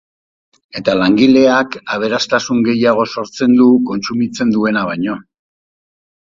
Eta 0.79 0.93
langileak 0.99 1.77
aberastasun 1.97 2.63
gehiago 2.69 3.05
sortzen 3.17 3.53
du 3.61 3.69
kontsumitzen 3.91 4.57
duena 4.57 4.85
baino. 4.91 5.21